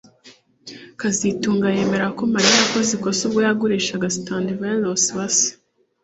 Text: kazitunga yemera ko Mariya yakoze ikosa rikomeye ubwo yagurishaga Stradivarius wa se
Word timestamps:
kazitunga 0.99 1.67
yemera 1.77 2.07
ko 2.17 2.21
Mariya 2.33 2.55
yakoze 2.61 2.89
ikosa 2.97 3.15
rikomeye 3.23 3.25
ubwo 3.29 3.39
yagurishaga 3.47 4.13
Stradivarius 4.15 5.03
wa 5.17 5.27
se 5.37 5.49